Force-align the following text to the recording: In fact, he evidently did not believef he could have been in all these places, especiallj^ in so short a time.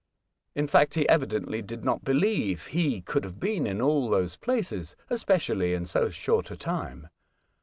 In 0.55 0.65
fact, 0.65 0.95
he 0.95 1.07
evidently 1.07 1.61
did 1.61 1.85
not 1.85 2.03
believef 2.03 2.69
he 2.69 3.01
could 3.01 3.23
have 3.23 3.39
been 3.39 3.67
in 3.67 3.79
all 3.79 4.09
these 4.09 4.35
places, 4.35 4.95
especiallj^ 5.11 5.75
in 5.75 5.85
so 5.85 6.09
short 6.09 6.49
a 6.49 6.57
time. 6.57 7.07